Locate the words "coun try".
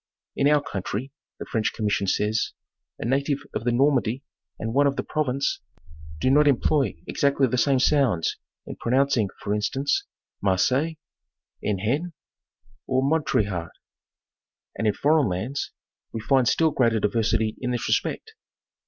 0.63-1.11